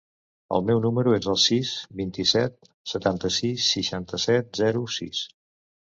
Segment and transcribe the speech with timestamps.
[0.55, 2.57] El meu número es el sis, vint-i-set,
[2.95, 5.21] setanta-sis, seixanta-set, zero, sis.